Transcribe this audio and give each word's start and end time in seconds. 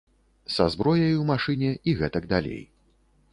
Са 0.53 0.65
зброяй 0.75 1.13
у 1.19 1.25
машыне 1.31 1.69
і 1.93 1.95
гэтак 2.01 2.23
далей. 2.33 2.61